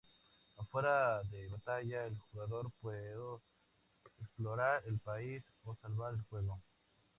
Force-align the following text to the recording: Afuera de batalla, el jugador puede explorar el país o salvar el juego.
Afuera 0.57 1.21
de 1.29 1.47
batalla, 1.47 2.07
el 2.07 2.17
jugador 2.17 2.71
puede 2.81 3.13
explorar 4.19 4.81
el 4.87 4.97
país 4.97 5.43
o 5.63 5.75
salvar 5.75 6.15
el 6.15 6.23
juego. 6.23 6.59